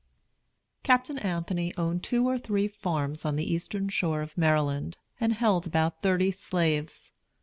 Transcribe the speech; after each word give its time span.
Captain 0.81 1.19
Anthony 1.19 1.75
owned 1.77 2.01
two 2.01 2.27
or 2.27 2.39
three 2.39 2.67
farms 2.67 3.23
on 3.23 3.35
the 3.35 3.43
eastern 3.53 3.87
shore 3.87 4.23
of 4.23 4.35
Maryland, 4.35 4.97
and 5.19 5.31
held 5.33 5.67
about 5.67 6.01
thirty 6.01 6.31
slaves. 6.31 7.11